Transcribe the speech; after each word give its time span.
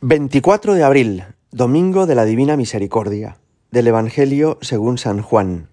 24 0.00 0.74
de 0.74 0.84
abril, 0.84 1.24
Domingo 1.50 2.06
de 2.06 2.14
la 2.14 2.24
Divina 2.24 2.56
Misericordia, 2.56 3.38
del 3.72 3.88
Evangelio 3.88 4.56
según 4.60 4.96
San 4.96 5.22
Juan. 5.22 5.70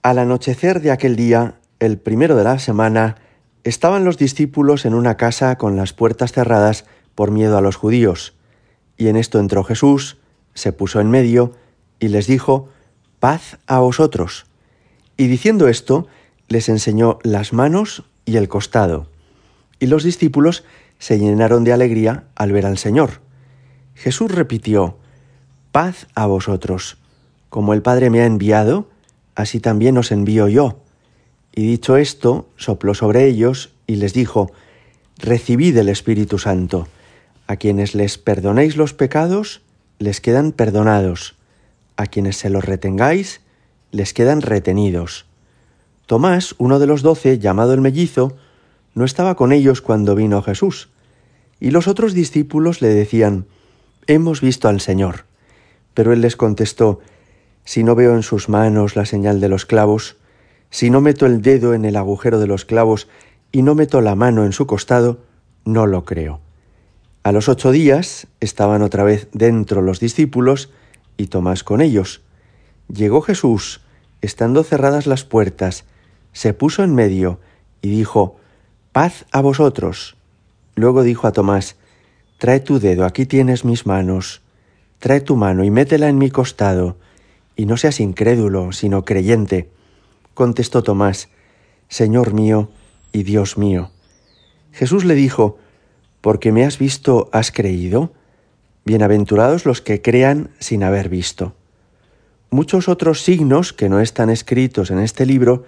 Al 0.00 0.20
anochecer 0.20 0.80
de 0.80 0.92
aquel 0.92 1.16
día, 1.16 1.56
el 1.80 1.98
primero 1.98 2.36
de 2.36 2.44
la 2.44 2.60
semana, 2.60 3.16
estaban 3.64 4.04
los 4.04 4.16
discípulos 4.16 4.84
en 4.84 4.94
una 4.94 5.16
casa 5.16 5.58
con 5.58 5.74
las 5.74 5.92
puertas 5.92 6.30
cerradas 6.30 6.84
por 7.16 7.32
miedo 7.32 7.58
a 7.58 7.60
los 7.62 7.74
judíos. 7.74 8.36
Y 8.96 9.08
en 9.08 9.16
esto 9.16 9.40
entró 9.40 9.64
Jesús, 9.64 10.18
se 10.54 10.72
puso 10.72 11.00
en 11.00 11.10
medio 11.10 11.50
y 11.98 12.08
les 12.08 12.28
dijo, 12.28 12.68
paz 13.18 13.58
a 13.66 13.80
vosotros. 13.80 14.46
Y 15.16 15.26
diciendo 15.26 15.66
esto, 15.66 16.06
les 16.46 16.68
enseñó 16.68 17.18
las 17.24 17.52
manos 17.52 18.04
y 18.24 18.36
el 18.36 18.46
costado. 18.46 19.08
Y 19.80 19.86
los 19.86 20.04
discípulos 20.04 20.62
se 21.00 21.18
llenaron 21.18 21.64
de 21.64 21.72
alegría 21.72 22.28
al 22.36 22.52
ver 22.52 22.66
al 22.66 22.78
Señor. 22.78 23.23
Jesús 23.94 24.30
repitió, 24.30 24.96
paz 25.72 26.06
a 26.14 26.26
vosotros. 26.26 26.98
Como 27.48 27.74
el 27.74 27.82
Padre 27.82 28.10
me 28.10 28.20
ha 28.20 28.26
enviado, 28.26 28.88
así 29.34 29.60
también 29.60 29.96
os 29.98 30.12
envío 30.12 30.48
yo. 30.48 30.80
Y 31.54 31.66
dicho 31.66 31.96
esto, 31.96 32.48
sopló 32.56 32.94
sobre 32.94 33.26
ellos 33.26 33.72
y 33.86 33.96
les 33.96 34.12
dijo, 34.12 34.52
Recibid 35.18 35.76
el 35.78 35.88
Espíritu 35.88 36.38
Santo. 36.38 36.88
A 37.46 37.56
quienes 37.56 37.94
les 37.94 38.18
perdonéis 38.18 38.76
los 38.76 38.94
pecados, 38.94 39.62
les 39.98 40.20
quedan 40.20 40.52
perdonados. 40.52 41.36
A 41.96 42.06
quienes 42.06 42.36
se 42.36 42.50
los 42.50 42.64
retengáis, 42.64 43.40
les 43.92 44.12
quedan 44.12 44.42
retenidos. 44.42 45.26
Tomás, 46.06 46.54
uno 46.58 46.78
de 46.78 46.86
los 46.86 47.02
doce, 47.02 47.38
llamado 47.38 47.72
el 47.72 47.80
mellizo, 47.80 48.36
no 48.94 49.04
estaba 49.04 49.36
con 49.36 49.52
ellos 49.52 49.80
cuando 49.80 50.14
vino 50.14 50.42
Jesús. 50.42 50.88
Y 51.60 51.70
los 51.70 51.86
otros 51.86 52.12
discípulos 52.12 52.82
le 52.82 52.88
decían, 52.88 53.46
hemos 54.06 54.40
visto 54.40 54.68
al 54.68 54.80
Señor. 54.80 55.24
Pero 55.94 56.12
él 56.12 56.20
les 56.20 56.36
contestó, 56.36 57.00
si 57.64 57.84
no 57.84 57.94
veo 57.94 58.14
en 58.14 58.22
sus 58.22 58.48
manos 58.48 58.96
la 58.96 59.06
señal 59.06 59.40
de 59.40 59.48
los 59.48 59.66
clavos, 59.66 60.16
si 60.70 60.90
no 60.90 61.00
meto 61.00 61.26
el 61.26 61.40
dedo 61.40 61.72
en 61.74 61.84
el 61.84 61.96
agujero 61.96 62.38
de 62.38 62.46
los 62.46 62.64
clavos 62.64 63.08
y 63.52 63.62
no 63.62 63.74
meto 63.74 64.00
la 64.00 64.14
mano 64.14 64.44
en 64.44 64.52
su 64.52 64.66
costado, 64.66 65.20
no 65.64 65.86
lo 65.86 66.04
creo. 66.04 66.40
A 67.22 67.32
los 67.32 67.48
ocho 67.48 67.70
días 67.70 68.26
estaban 68.40 68.82
otra 68.82 69.04
vez 69.04 69.28
dentro 69.32 69.80
los 69.80 70.00
discípulos 70.00 70.70
y 71.16 71.28
Tomás 71.28 71.64
con 71.64 71.80
ellos. 71.80 72.22
Llegó 72.92 73.22
Jesús, 73.22 73.80
estando 74.20 74.62
cerradas 74.62 75.06
las 75.06 75.24
puertas, 75.24 75.84
se 76.32 76.52
puso 76.52 76.82
en 76.82 76.94
medio 76.94 77.40
y 77.80 77.90
dijo, 77.90 78.36
Paz 78.92 79.24
a 79.30 79.40
vosotros. 79.40 80.16
Luego 80.74 81.02
dijo 81.02 81.26
a 81.26 81.32
Tomás, 81.32 81.76
Trae 82.38 82.60
tu 82.60 82.78
dedo, 82.78 83.04
aquí 83.04 83.26
tienes 83.26 83.64
mis 83.64 83.86
manos. 83.86 84.42
Trae 84.98 85.20
tu 85.20 85.36
mano 85.36 85.64
y 85.64 85.70
métela 85.70 86.08
en 86.08 86.18
mi 86.18 86.30
costado, 86.30 86.96
y 87.56 87.66
no 87.66 87.76
seas 87.76 88.00
incrédulo, 88.00 88.72
sino 88.72 89.04
creyente. 89.04 89.68
Contestó 90.34 90.82
Tomás, 90.82 91.28
Señor 91.88 92.34
mío 92.34 92.70
y 93.12 93.22
Dios 93.22 93.56
mío. 93.56 93.90
Jesús 94.72 95.04
le 95.04 95.14
dijo, 95.14 95.58
Porque 96.20 96.50
me 96.52 96.64
has 96.64 96.78
visto, 96.78 97.28
has 97.32 97.52
creído. 97.52 98.12
Bienaventurados 98.84 99.64
los 99.64 99.80
que 99.80 100.02
crean 100.02 100.50
sin 100.58 100.82
haber 100.82 101.08
visto. 101.08 101.54
Muchos 102.50 102.88
otros 102.88 103.22
signos 103.22 103.72
que 103.72 103.88
no 103.88 104.00
están 104.00 104.30
escritos 104.30 104.90
en 104.90 104.98
este 104.98 105.26
libro 105.26 105.64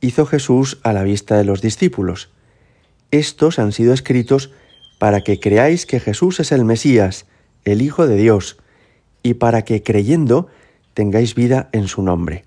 hizo 0.00 0.26
Jesús 0.26 0.78
a 0.82 0.92
la 0.92 1.02
vista 1.02 1.36
de 1.36 1.44
los 1.44 1.60
discípulos. 1.60 2.30
Estos 3.10 3.58
han 3.58 3.72
sido 3.72 3.92
escritos 3.92 4.50
para 4.98 5.22
que 5.22 5.40
creáis 5.40 5.86
que 5.86 6.00
Jesús 6.00 6.40
es 6.40 6.52
el 6.52 6.64
Mesías, 6.64 7.26
el 7.64 7.82
Hijo 7.82 8.06
de 8.06 8.16
Dios, 8.16 8.58
y 9.22 9.34
para 9.34 9.62
que 9.62 9.82
creyendo 9.82 10.48
tengáis 10.92 11.34
vida 11.34 11.68
en 11.72 11.88
su 11.88 12.02
nombre. 12.02 12.44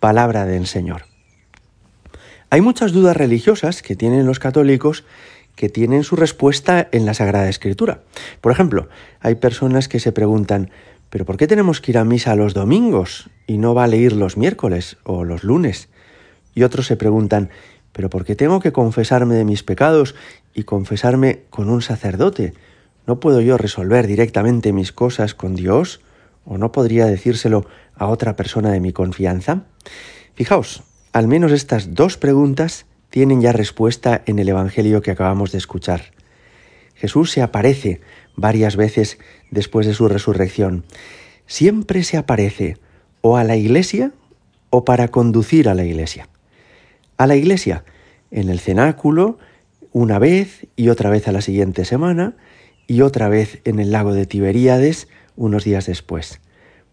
Palabra 0.00 0.44
del 0.44 0.66
Señor. 0.66 1.06
Hay 2.50 2.60
muchas 2.60 2.92
dudas 2.92 3.16
religiosas 3.16 3.82
que 3.82 3.96
tienen 3.96 4.26
los 4.26 4.38
católicos 4.38 5.04
que 5.56 5.68
tienen 5.68 6.02
su 6.04 6.16
respuesta 6.16 6.88
en 6.92 7.06
la 7.06 7.14
Sagrada 7.14 7.48
Escritura. 7.48 8.00
Por 8.40 8.52
ejemplo, 8.52 8.88
hay 9.20 9.36
personas 9.36 9.88
que 9.88 10.00
se 10.00 10.12
preguntan, 10.12 10.70
¿pero 11.10 11.24
por 11.24 11.36
qué 11.36 11.46
tenemos 11.46 11.80
que 11.80 11.92
ir 11.92 11.98
a 11.98 12.04
misa 12.04 12.34
los 12.34 12.54
domingos 12.54 13.30
y 13.46 13.58
no 13.58 13.74
vale 13.74 13.96
ir 13.96 14.14
los 14.14 14.36
miércoles 14.36 14.96
o 15.04 15.24
los 15.24 15.44
lunes? 15.44 15.88
Y 16.54 16.62
otros 16.62 16.86
se 16.86 16.96
preguntan, 16.96 17.50
¿pero 17.94 18.10
por 18.10 18.24
qué 18.24 18.34
tengo 18.34 18.60
que 18.60 18.72
confesarme 18.72 19.36
de 19.36 19.44
mis 19.44 19.62
pecados 19.62 20.16
y 20.52 20.64
confesarme 20.64 21.44
con 21.48 21.70
un 21.70 21.80
sacerdote. 21.80 22.52
¿No 23.06 23.20
puedo 23.20 23.40
yo 23.40 23.56
resolver 23.56 24.06
directamente 24.06 24.72
mis 24.72 24.92
cosas 24.92 25.34
con 25.34 25.54
Dios? 25.54 26.00
¿O 26.44 26.58
no 26.58 26.72
podría 26.72 27.06
decírselo 27.06 27.66
a 27.94 28.06
otra 28.08 28.34
persona 28.34 28.72
de 28.72 28.80
mi 28.80 28.92
confianza? 28.92 29.62
Fijaos, 30.34 30.82
al 31.12 31.28
menos 31.28 31.52
estas 31.52 31.94
dos 31.94 32.16
preguntas 32.16 32.86
tienen 33.10 33.40
ya 33.40 33.52
respuesta 33.52 34.22
en 34.26 34.40
el 34.40 34.48
Evangelio 34.48 35.00
que 35.00 35.12
acabamos 35.12 35.52
de 35.52 35.58
escuchar. 35.58 36.12
Jesús 36.96 37.30
se 37.30 37.42
aparece 37.42 38.00
varias 38.34 38.74
veces 38.74 39.18
después 39.52 39.86
de 39.86 39.94
su 39.94 40.08
resurrección. 40.08 40.84
Siempre 41.46 42.02
se 42.02 42.16
aparece 42.16 42.76
o 43.20 43.36
a 43.36 43.44
la 43.44 43.56
iglesia 43.56 44.10
o 44.70 44.84
para 44.84 45.08
conducir 45.08 45.68
a 45.68 45.74
la 45.74 45.84
iglesia. 45.84 46.28
A 47.16 47.26
la 47.26 47.36
iglesia, 47.36 47.84
en 48.30 48.48
el 48.48 48.58
cenáculo, 48.58 49.38
una 49.92 50.18
vez 50.18 50.66
y 50.74 50.88
otra 50.88 51.10
vez 51.10 51.28
a 51.28 51.32
la 51.32 51.40
siguiente 51.40 51.84
semana 51.84 52.34
y 52.88 53.02
otra 53.02 53.28
vez 53.28 53.60
en 53.64 53.78
el 53.78 53.92
lago 53.92 54.12
de 54.12 54.26
Tiberíades 54.26 55.06
unos 55.36 55.62
días 55.64 55.86
después, 55.86 56.40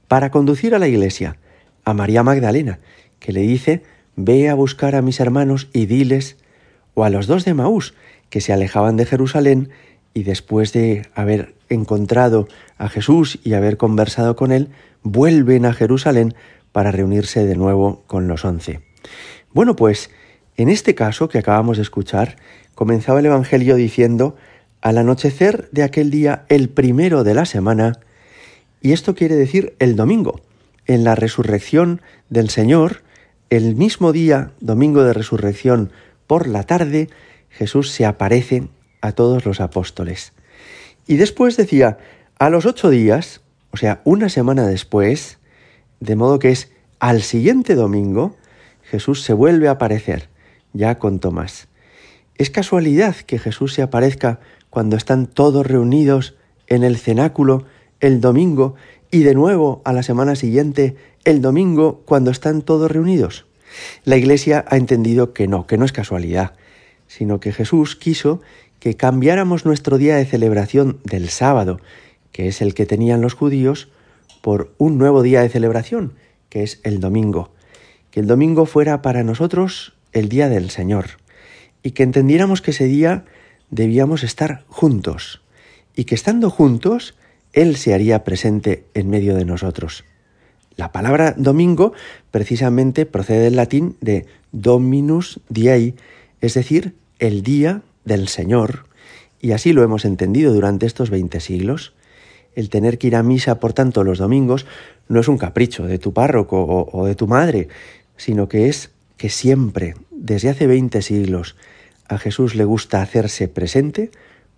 para 0.08 0.30
conducir 0.30 0.76
a 0.76 0.80
la 0.80 0.88
iglesia 0.88 1.38
a 1.84 1.96
María 1.96 2.22
Magdalena, 2.22 2.80
que 3.20 3.34
le 3.34 3.42
dice, 3.42 3.82
ve 4.16 4.50
a 4.50 4.54
buscar 4.54 4.96
a 4.96 5.02
mis 5.02 5.20
hermanos 5.20 5.70
y 5.74 5.88
diles, 5.88 6.38
o 6.94 7.03
a 7.03 7.09
los 7.09 7.26
dos 7.26 7.44
de 7.44 7.56
Maús, 7.56 7.96
que 8.30 8.42
se 8.42 8.53
alejaban 8.53 8.98
de 8.98 9.06
Jerusalén 9.06 9.70
y 10.14 10.24
después 10.24 10.74
de 10.74 11.08
haber 11.16 11.56
encontrado 11.70 12.48
a 12.78 12.90
Jesús 12.90 13.40
y 13.44 13.53
haber 13.53 13.78
conversado 13.78 14.36
con 14.36 14.52
él, 14.52 14.70
vuelven 15.02 15.66
a 15.66 15.74
Jerusalén 15.74 16.36
para 16.72 16.92
reunirse 16.92 17.46
de 17.46 17.56
nuevo 17.56 18.03
con 18.06 18.28
los 18.28 18.46
once. 18.46 18.82
Bueno, 19.54 19.76
pues 19.76 20.10
en 20.56 20.70
este 20.70 20.96
caso 20.96 21.28
que 21.28 21.38
acabamos 21.38 21.78
de 21.78 21.84
escuchar, 21.84 22.38
comenzaba 22.76 23.20
el 23.20 23.26
Evangelio 23.26 23.76
diciendo, 23.76 24.36
al 24.82 24.98
anochecer 24.98 25.70
de 25.72 25.84
aquel 25.84 26.10
día, 26.10 26.46
el 26.50 26.70
primero 26.70 27.24
de 27.24 27.34
la 27.34 27.46
semana, 27.46 28.00
y 28.82 28.94
esto 28.94 29.14
quiere 29.14 29.36
decir 29.36 29.76
el 29.80 29.96
domingo, 29.96 30.42
en 30.88 31.04
la 31.04 31.16
resurrección 31.16 32.02
del 32.30 32.50
Señor, 32.50 33.04
el 33.50 33.76
mismo 33.76 34.14
día, 34.14 34.52
domingo 34.62 35.04
de 35.04 35.14
resurrección, 35.14 35.92
por 36.28 36.48
la 36.48 36.64
tarde, 36.64 37.10
Jesús 37.50 37.92
se 37.92 38.06
aparece 38.06 38.70
a 39.02 39.12
todos 39.12 39.46
los 39.46 39.60
apóstoles. 39.60 40.32
Y 41.08 41.18
después 41.18 41.58
decía, 41.58 41.98
a 42.40 42.50
los 42.50 42.66
ocho 42.66 42.90
días, 42.90 43.42
o 43.72 43.78
sea, 43.78 44.02
una 44.06 44.30
semana 44.30 44.66
después, 44.66 45.40
de 46.00 46.16
modo 46.16 46.40
que 46.40 46.52
es 46.52 46.72
al 47.00 47.22
siguiente 47.22 47.76
domingo, 47.76 48.36
Jesús 48.91 49.24
se 49.24 49.31
vuelve 49.31 49.69
a 49.69 49.72
aparecer, 49.72 50.28
ya 50.74 51.00
con 51.00 51.19
Tomás. 51.19 51.69
¿Es 52.38 52.50
casualidad 52.50 53.16
que 53.16 53.40
Jesús 53.40 53.74
se 53.74 53.81
aparezca 53.81 54.41
cuando 54.69 54.97
están 54.97 55.28
todos 55.28 55.66
reunidos 55.66 56.35
en 56.68 56.84
el 56.84 56.97
cenáculo 56.97 57.63
el 58.02 58.19
domingo 58.19 58.75
y 59.09 59.24
de 59.24 59.34
nuevo 59.34 59.81
a 59.85 59.94
la 59.94 60.03
semana 60.03 60.35
siguiente 60.35 60.97
el 61.24 61.41
domingo 61.41 62.02
cuando 62.03 62.31
están 62.31 62.63
todos 62.63 62.91
reunidos? 62.91 63.46
La 64.03 64.18
Iglesia 64.18 64.66
ha 64.68 64.75
entendido 64.75 65.31
que 65.31 65.47
no, 65.47 65.68
que 65.68 65.78
no 65.78 65.85
es 65.85 65.94
casualidad, 65.94 66.56
sino 67.08 67.40
que 67.40 67.53
Jesús 67.53 67.96
quiso 67.96 68.41
que 68.81 68.97
cambiáramos 68.97 69.66
nuestro 69.66 70.00
día 70.00 70.18
de 70.18 70.25
celebración 70.25 71.00
del 71.06 71.29
sábado, 71.29 71.79
que 72.34 72.50
es 72.50 72.62
el 72.62 72.73
que 72.73 72.85
tenían 72.85 73.22
los 73.22 73.35
judíos, 73.35 73.87
por 74.41 74.73
un 74.78 74.97
nuevo 74.97 75.22
día 75.22 75.41
de 75.44 75.47
celebración, 75.47 76.11
que 76.49 76.64
es 76.64 76.82
el 76.84 76.99
domingo. 76.99 77.53
Que 78.11 78.19
el 78.19 78.28
domingo 78.28 78.66
fuera 78.66 79.02
para 79.02 79.23
nosotros 79.23 79.93
el 80.11 80.29
día 80.29 80.49
del 80.49 80.69
Señor 80.69 81.22
y 81.81 81.91
que 81.91 82.03
entendiéramos 82.03 82.61
que 82.61 82.72
ese 82.72 82.85
día 82.85 83.25
debíamos 83.69 84.23
estar 84.23 84.63
juntos 84.67 85.41
y 85.96 86.03
que 86.03 86.16
estando 86.16 86.49
juntos 86.49 87.16
Él 87.53 87.75
se 87.75 87.93
haría 87.93 88.23
presente 88.23 88.85
en 88.93 89.09
medio 89.09 89.35
de 89.35 89.46
nosotros. 89.46 90.03
La 90.75 90.91
palabra 90.91 91.34
domingo 91.37 91.93
precisamente 92.31 93.05
procede 93.05 93.40
del 93.40 93.55
latín 93.55 93.97
de 94.02 94.25
Dominus 94.52 95.40
Diei, 95.49 95.96
es 96.40 96.53
decir, 96.53 96.96
el 97.19 97.43
día 97.43 97.81
del 98.05 98.28
Señor, 98.28 98.85
y 99.40 99.52
así 99.52 99.73
lo 99.73 99.84
hemos 99.84 100.05
entendido 100.05 100.53
durante 100.53 100.85
estos 100.85 101.09
veinte 101.09 101.40
siglos. 101.40 101.93
El 102.55 102.69
tener 102.69 102.97
que 102.97 103.08
ir 103.08 103.16
a 103.16 103.23
misa, 103.23 103.59
por 103.59 103.73
tanto, 103.73 104.03
los 104.03 104.17
domingos 104.17 104.66
no 105.08 105.19
es 105.19 105.28
un 105.28 105.37
capricho 105.37 105.85
de 105.85 105.99
tu 105.99 106.13
párroco 106.13 106.61
o, 106.61 106.99
o 106.99 107.05
de 107.05 107.16
tu 107.16 107.28
madre, 107.28 107.67
sino 108.17 108.47
que 108.49 108.69
es 108.69 108.91
que 109.17 109.29
siempre, 109.29 109.96
desde 110.11 110.49
hace 110.49 110.67
veinte 110.67 111.02
siglos, 111.02 111.55
a 112.08 112.17
Jesús 112.17 112.55
le 112.55 112.66
gusta 112.66 113.02
hacerse 113.02 113.47
presente 113.47 114.11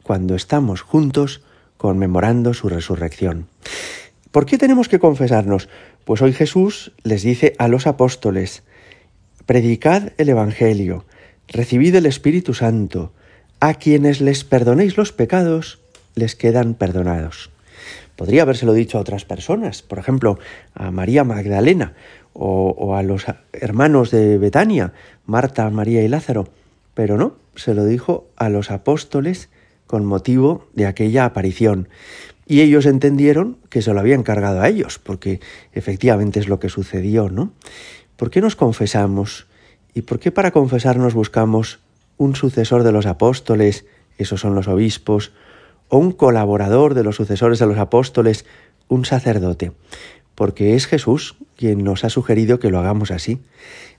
cuando 0.03 0.35
estamos 0.35 0.81
juntos 0.81 1.41
conmemorando 1.77 2.53
su 2.53 2.69
resurrección. 2.69 3.47
¿Por 4.31 4.45
qué 4.45 4.57
tenemos 4.57 4.89
que 4.89 4.99
confesarnos? 4.99 5.69
Pues 6.05 6.21
hoy 6.21 6.33
Jesús 6.33 6.91
les 7.03 7.23
dice 7.23 7.53
a 7.59 7.67
los 7.67 7.87
apóstoles, 7.87 8.63
predicad 9.45 10.11
el 10.17 10.29
Evangelio, 10.29 11.05
recibid 11.47 11.95
el 11.95 12.05
Espíritu 12.05 12.53
Santo, 12.53 13.13
a 13.59 13.75
quienes 13.75 14.19
les 14.19 14.43
perdonéis 14.43 14.97
los 14.97 15.11
pecados, 15.11 15.79
les 16.15 16.35
quedan 16.35 16.73
perdonados. 16.73 17.52
Podría 18.15 18.43
habérselo 18.43 18.73
dicho 18.73 18.97
a 18.97 19.01
otras 19.01 19.25
personas, 19.25 19.81
por 19.81 19.99
ejemplo, 19.99 20.37
a 20.75 20.91
María 20.91 21.23
Magdalena 21.23 21.93
o, 22.33 22.95
a 22.95 23.03
los 23.03 23.25
hermanos 23.51 24.11
de 24.11 24.37
Betania, 24.37 24.93
Marta, 25.25 25.69
María 25.69 26.03
y 26.03 26.07
Lázaro, 26.07 26.47
pero 26.93 27.17
no, 27.17 27.35
se 27.55 27.73
lo 27.73 27.85
dijo 27.85 28.27
a 28.35 28.49
los 28.49 28.71
apóstoles 28.71 29.49
con 29.87 30.05
motivo 30.05 30.67
de 30.73 30.85
aquella 30.85 31.25
aparición. 31.25 31.89
Y 32.45 32.61
ellos 32.61 32.85
entendieron 32.85 33.57
que 33.69 33.81
se 33.81 33.93
lo 33.93 33.99
había 33.99 34.15
encargado 34.15 34.61
a 34.61 34.67
ellos, 34.67 34.99
porque 34.99 35.39
efectivamente 35.71 36.39
es 36.39 36.47
lo 36.47 36.59
que 36.59 36.69
sucedió, 36.69 37.29
¿no? 37.29 37.51
¿Por 38.17 38.29
qué 38.29 38.41
nos 38.41 38.55
confesamos? 38.55 39.47
¿Y 39.93 40.01
por 40.01 40.19
qué 40.19 40.31
para 40.31 40.51
confesarnos 40.51 41.13
buscamos 41.13 41.79
un 42.17 42.35
sucesor 42.35 42.83
de 42.83 42.91
los 42.91 43.05
apóstoles, 43.05 43.85
esos 44.17 44.41
son 44.41 44.55
los 44.55 44.67
obispos, 44.67 45.31
o 45.93 45.99
un 45.99 46.11
colaborador 46.11 46.95
de 46.95 47.03
los 47.03 47.17
sucesores 47.17 47.59
de 47.59 47.67
los 47.67 47.77
apóstoles, 47.77 48.45
un 48.87 49.05
sacerdote? 49.05 49.73
Porque 50.33 50.73
es 50.73 50.87
Jesús 50.87 51.35
quien 51.55 51.83
nos 51.83 52.03
ha 52.03 52.09
sugerido 52.09 52.57
que 52.57 52.71
lo 52.71 52.79
hagamos 52.79 53.11
así. 53.11 53.37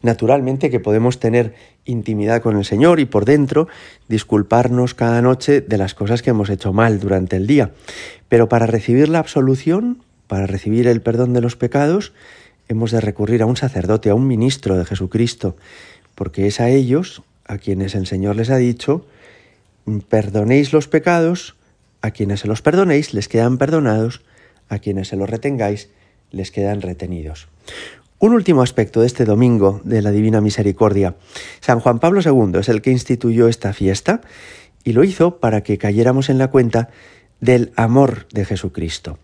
Naturalmente 0.02 0.70
que 0.70 0.80
podemos 0.80 1.20
tener 1.20 1.54
intimidad 1.84 2.42
con 2.42 2.56
el 2.56 2.64
Señor 2.64 2.98
y 2.98 3.04
por 3.04 3.24
dentro 3.24 3.68
disculparnos 4.08 4.94
cada 4.94 5.22
noche 5.22 5.60
de 5.60 5.78
las 5.78 5.94
cosas 5.94 6.20
que 6.22 6.30
hemos 6.30 6.50
hecho 6.50 6.72
mal 6.72 6.98
durante 6.98 7.36
el 7.36 7.46
día. 7.46 7.70
Pero 8.28 8.48
para 8.48 8.66
recibir 8.66 9.08
la 9.08 9.20
absolución, 9.20 10.02
para 10.26 10.48
recibir 10.48 10.88
el 10.88 11.00
perdón 11.00 11.32
de 11.32 11.42
los 11.42 11.54
pecados, 11.54 12.12
hemos 12.66 12.90
de 12.90 13.02
recurrir 13.02 13.40
a 13.40 13.46
un 13.46 13.56
sacerdote, 13.56 14.10
a 14.10 14.16
un 14.16 14.26
ministro 14.26 14.76
de 14.76 14.84
Jesucristo, 14.84 15.54
porque 16.16 16.48
es 16.48 16.58
a 16.58 16.70
ellos 16.70 17.22
a 17.46 17.58
quienes 17.58 17.94
el 17.94 18.08
Señor 18.08 18.34
les 18.34 18.50
ha 18.50 18.56
dicho, 18.56 19.06
perdonéis 20.08 20.72
los 20.72 20.88
pecados, 20.88 21.54
a 22.04 22.10
quienes 22.10 22.40
se 22.40 22.48
los 22.48 22.60
perdonéis 22.60 23.14
les 23.14 23.28
quedan 23.28 23.56
perdonados, 23.56 24.20
a 24.68 24.78
quienes 24.78 25.08
se 25.08 25.16
los 25.16 25.30
retengáis 25.30 25.88
les 26.30 26.50
quedan 26.50 26.82
retenidos. 26.82 27.48
Un 28.18 28.34
último 28.34 28.60
aspecto 28.60 29.00
de 29.00 29.06
este 29.06 29.24
domingo 29.24 29.80
de 29.84 30.02
la 30.02 30.10
Divina 30.10 30.42
Misericordia. 30.42 31.14
San 31.60 31.80
Juan 31.80 32.00
Pablo 32.00 32.20
II 32.20 32.60
es 32.60 32.68
el 32.68 32.82
que 32.82 32.90
instituyó 32.90 33.48
esta 33.48 33.72
fiesta 33.72 34.20
y 34.84 34.92
lo 34.92 35.02
hizo 35.02 35.38
para 35.38 35.62
que 35.62 35.78
cayéramos 35.78 36.28
en 36.28 36.36
la 36.36 36.48
cuenta 36.48 36.90
del 37.40 37.72
amor 37.74 38.26
de 38.34 38.44
Jesucristo. 38.44 39.18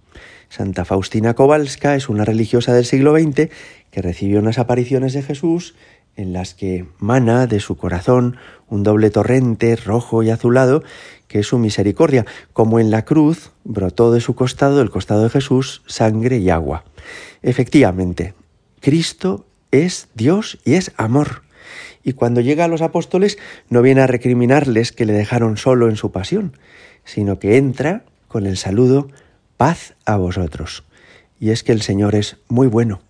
Santa 0.48 0.86
Faustina 0.86 1.34
Kowalska 1.34 1.96
es 1.96 2.08
una 2.08 2.24
religiosa 2.24 2.72
del 2.72 2.86
siglo 2.86 3.14
XX 3.14 3.50
que 3.90 4.02
recibió 4.02 4.38
unas 4.38 4.58
apariciones 4.58 5.12
de 5.12 5.22
Jesús 5.22 5.74
en 6.16 6.32
las 6.32 6.54
que 6.54 6.86
mana 6.98 7.46
de 7.46 7.60
su 7.60 7.76
corazón 7.76 8.36
un 8.68 8.82
doble 8.82 9.10
torrente 9.10 9.76
rojo 9.76 10.22
y 10.22 10.30
azulado 10.30 10.82
que 11.30 11.38
es 11.38 11.46
su 11.46 11.60
misericordia, 11.60 12.26
como 12.52 12.80
en 12.80 12.90
la 12.90 13.04
cruz 13.04 13.52
brotó 13.62 14.10
de 14.10 14.20
su 14.20 14.34
costado, 14.34 14.78
del 14.78 14.90
costado 14.90 15.22
de 15.22 15.30
Jesús, 15.30 15.80
sangre 15.86 16.38
y 16.38 16.50
agua. 16.50 16.82
Efectivamente, 17.40 18.34
Cristo 18.80 19.46
es 19.70 20.08
Dios 20.16 20.58
y 20.64 20.74
es 20.74 20.90
amor. 20.96 21.42
Y 22.02 22.14
cuando 22.14 22.40
llega 22.40 22.64
a 22.64 22.68
los 22.68 22.82
apóstoles 22.82 23.38
no 23.68 23.80
viene 23.80 24.00
a 24.00 24.08
recriminarles 24.08 24.90
que 24.90 25.06
le 25.06 25.12
dejaron 25.12 25.56
solo 25.56 25.88
en 25.88 25.94
su 25.94 26.10
pasión, 26.10 26.56
sino 27.04 27.38
que 27.38 27.58
entra 27.58 28.02
con 28.26 28.44
el 28.44 28.56
saludo 28.56 29.06
paz 29.56 29.94
a 30.06 30.16
vosotros. 30.16 30.82
Y 31.38 31.50
es 31.50 31.62
que 31.62 31.70
el 31.70 31.82
Señor 31.82 32.16
es 32.16 32.38
muy 32.48 32.66
bueno, 32.66 33.02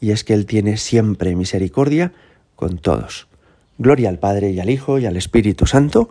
y 0.00 0.12
es 0.12 0.22
que 0.22 0.34
Él 0.34 0.46
tiene 0.46 0.76
siempre 0.76 1.34
misericordia 1.34 2.12
con 2.54 2.78
todos. 2.78 3.26
Gloria 3.76 4.08
al 4.08 4.20
Padre 4.20 4.52
y 4.52 4.60
al 4.60 4.70
Hijo 4.70 5.00
y 5.00 5.06
al 5.06 5.16
Espíritu 5.16 5.66
Santo, 5.66 6.10